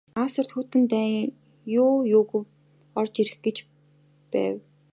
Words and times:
Австрид 0.23 0.49
Хүйтэн 0.53 0.83
дайн 0.93 1.15
юу 1.83 1.93
юугүй 2.17 2.43
орж 2.99 3.13
ирэх 3.21 3.37
гэж 3.45 3.57
байв. 4.31 4.55